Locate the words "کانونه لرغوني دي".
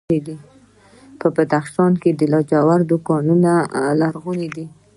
3.07-4.65